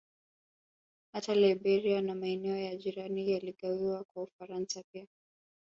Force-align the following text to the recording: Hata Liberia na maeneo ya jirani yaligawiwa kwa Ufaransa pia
Hata 1.13 1.35
Liberia 1.35 2.01
na 2.01 2.15
maeneo 2.15 2.57
ya 2.57 2.75
jirani 2.75 3.31
yaligawiwa 3.31 4.03
kwa 4.03 4.23
Ufaransa 4.23 4.83
pia 4.93 5.07